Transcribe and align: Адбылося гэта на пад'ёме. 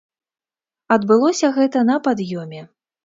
Адбылося 0.95 1.53
гэта 1.59 1.85
на 1.91 1.99
пад'ёме. 2.09 2.65